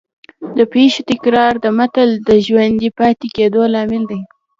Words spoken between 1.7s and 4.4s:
متل د ژوندي پاتې کېدو لامل دی